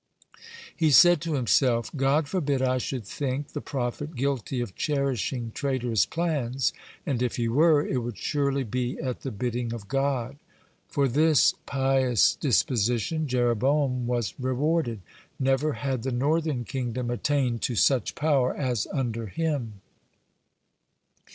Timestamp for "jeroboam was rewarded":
13.27-15.01